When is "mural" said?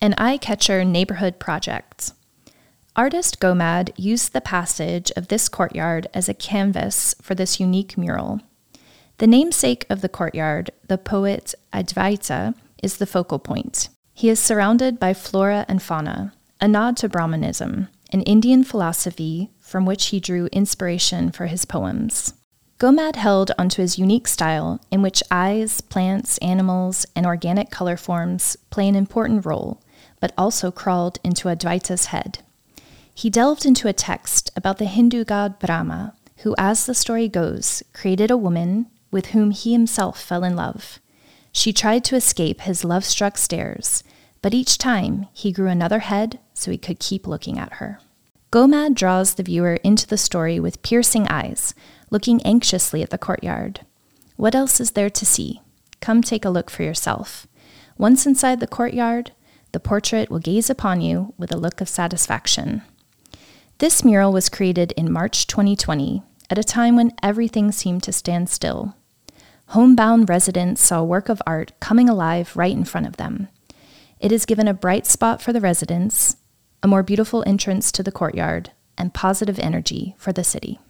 7.98-8.40, 64.04-64.32